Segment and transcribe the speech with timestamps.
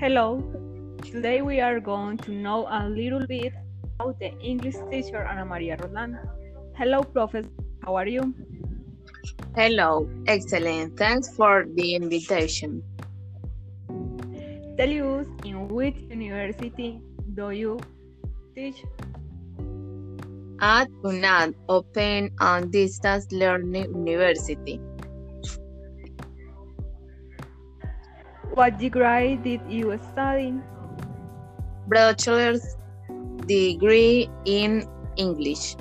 [0.00, 0.40] Hello.
[1.04, 3.52] Today we are going to know a little bit
[3.98, 6.16] about the English teacher Ana Maria Roland.
[6.74, 7.50] Hello, Professor.
[7.84, 8.32] How are you?
[9.54, 10.96] Hello, excellent.
[10.96, 12.82] Thanks for the invitation.
[14.78, 17.02] Tell us in which university
[17.34, 17.78] do you
[18.54, 18.82] teach?
[20.62, 24.80] At UNAD, Open and Distance Learning University.
[28.54, 30.54] What degree did you study?
[31.86, 32.76] Bachelor's
[33.46, 34.86] degree in
[35.16, 35.76] English.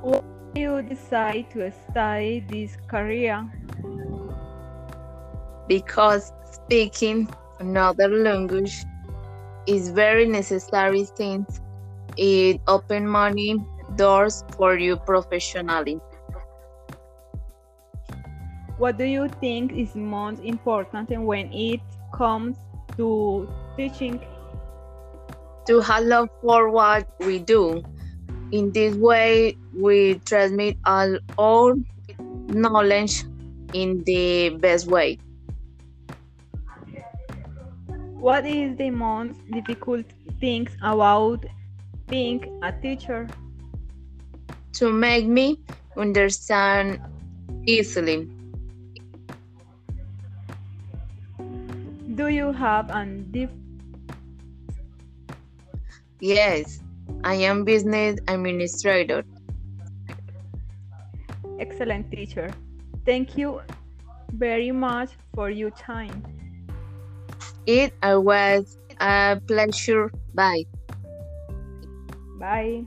[0.00, 0.20] Why
[0.54, 3.44] did you decide to study this career?
[5.68, 7.28] Because speaking
[7.60, 8.84] another language
[9.66, 11.60] is very necessary since
[12.16, 13.62] it opens many
[13.96, 16.00] doors for you professionally.
[18.80, 21.80] What do you think is most important when it
[22.14, 22.56] comes
[22.96, 24.24] to teaching?
[25.66, 27.84] To have love for what we do.
[28.52, 31.76] In this way, we transmit all our
[32.48, 33.24] knowledge
[33.74, 35.18] in the best way.
[38.16, 40.06] What is the most difficult
[40.40, 41.44] things about
[42.08, 43.28] being a teacher?
[44.80, 45.60] To make me
[45.98, 46.98] understand
[47.66, 48.39] easily.
[52.14, 53.50] Do you have an dif-
[56.20, 56.80] Yes,
[57.24, 59.24] I am business administrator.
[61.60, 62.50] excellent teacher?
[63.04, 63.60] Thank you
[64.32, 66.22] very much for your time.
[67.66, 70.10] It was a pleasure.
[70.34, 70.64] Bye.
[72.38, 72.84] Bye.